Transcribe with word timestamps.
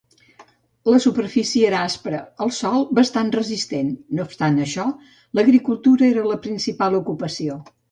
La 0.91 1.01
superfície 1.03 1.67
era 1.71 1.81
aspra, 1.89 2.21
el 2.45 2.53
sòl 2.61 2.87
bastant 3.01 3.29
resistent; 3.37 3.93
no 4.19 4.27
obstant 4.31 4.59
això, 4.65 4.89
l'agricultura 5.41 6.11
era 6.11 6.27
la 6.33 6.43
principal 6.49 7.01
ocupació. 7.05 7.63